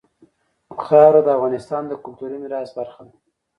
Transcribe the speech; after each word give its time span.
خاوره 0.83 1.21
د 1.23 1.27
افغانستان 1.37 1.83
د 1.87 1.93
کلتوري 2.03 2.37
میراث 2.43 2.69
برخه 2.77 3.01
ده. 3.07 3.15